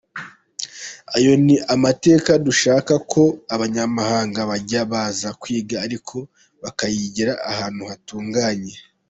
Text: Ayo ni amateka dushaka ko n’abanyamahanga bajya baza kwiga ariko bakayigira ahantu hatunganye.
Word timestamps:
Ayo 1.15 1.31
ni 1.45 1.55
amateka 1.73 2.31
dushaka 2.45 2.93
ko 3.11 3.23
n’abanyamahanga 3.47 4.39
bajya 4.49 4.81
baza 4.91 5.29
kwiga 5.41 5.75
ariko 5.85 6.17
bakayigira 6.63 7.33
ahantu 7.51 7.81
hatunganye. 7.89 8.73